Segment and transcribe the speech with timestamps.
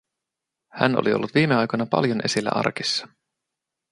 [0.69, 3.07] Hän oli ollut viime aikoina paljon esillä arkissa.